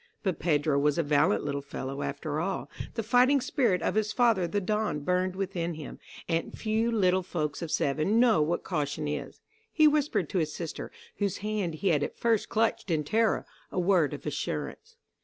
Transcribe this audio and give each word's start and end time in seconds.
But 0.23 0.39
Pedro 0.39 0.79
was 0.79 0.97
a 0.97 1.03
valiant 1.03 1.43
little 1.45 1.61
fellow 1.61 2.01
after 2.01 2.39
all. 2.39 2.71
The 2.95 3.03
fighting 3.03 3.39
spirit 3.39 3.83
of 3.83 3.93
his 3.93 4.11
father 4.11 4.47
the 4.47 4.59
Don 4.59 5.01
burned 5.01 5.35
within 5.35 5.75
him, 5.75 5.99
and 6.27 6.57
few 6.57 6.91
little 6.91 7.21
folks 7.21 7.61
of 7.61 7.69
seven 7.69 8.19
know 8.19 8.41
what 8.41 8.63
caution 8.63 9.07
is. 9.07 9.41
He 9.71 9.87
whispered 9.87 10.27
to 10.29 10.39
his 10.39 10.55
sister, 10.55 10.91
whose 11.17 11.37
hand 11.45 11.75
he 11.75 11.89
had 11.89 12.01
at 12.01 12.17
first 12.17 12.49
clutched 12.49 12.89
in 12.89 13.03
terror, 13.03 13.45
a 13.71 13.79
word 13.79 14.15
of 14.15 14.25
assurance. 14.25 14.95